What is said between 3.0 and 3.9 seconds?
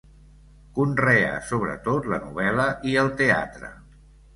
el teatre.